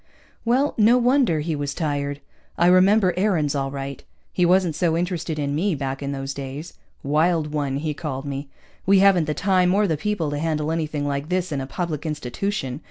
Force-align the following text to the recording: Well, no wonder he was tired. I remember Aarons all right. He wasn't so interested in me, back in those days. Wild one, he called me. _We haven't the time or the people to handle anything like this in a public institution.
Well, 0.45 0.73
no 0.79 0.97
wonder 0.97 1.41
he 1.41 1.55
was 1.55 1.75
tired. 1.75 2.21
I 2.57 2.65
remember 2.65 3.13
Aarons 3.15 3.53
all 3.53 3.69
right. 3.69 4.03
He 4.33 4.47
wasn't 4.47 4.73
so 4.73 4.97
interested 4.97 5.37
in 5.37 5.53
me, 5.53 5.75
back 5.75 6.01
in 6.01 6.11
those 6.11 6.33
days. 6.33 6.73
Wild 7.03 7.51
one, 7.51 7.75
he 7.77 7.93
called 7.93 8.25
me. 8.25 8.49
_We 8.87 8.97
haven't 8.99 9.25
the 9.25 9.35
time 9.35 9.75
or 9.75 9.85
the 9.85 9.97
people 9.97 10.31
to 10.31 10.39
handle 10.39 10.71
anything 10.71 11.07
like 11.07 11.29
this 11.29 11.51
in 11.51 11.61
a 11.61 11.67
public 11.67 12.03
institution. 12.03 12.79